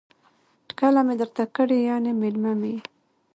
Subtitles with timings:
[0.67, 2.79] ټکله می درته کړې ،یعنی میلمه می يی